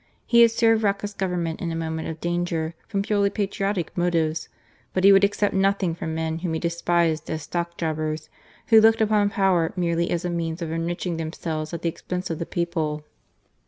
[0.25, 4.49] He had served Roca's Government in a moment of danger from purely patriotic motives;
[4.93, 7.97] but he would accept nothing from men whom he despised as stock THE AVENGER.
[7.97, 8.29] 35 jobbers
[8.69, 12.39] who looked upon power merely as a means of enriching themselves at the expense of
[12.39, 13.05] the people.